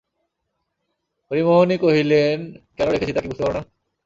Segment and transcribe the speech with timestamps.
[1.31, 2.37] হরিমোহিনী কহিলেন,
[2.77, 3.61] কেন রেখেছি তা কি বুঝতে পার না?